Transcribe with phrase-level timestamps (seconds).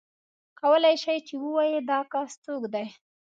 [0.59, 2.87] کولای شې چې ووایې دا کس څوک دی.